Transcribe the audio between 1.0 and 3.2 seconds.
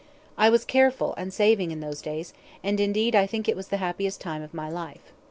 and saving in those days, and, indeed,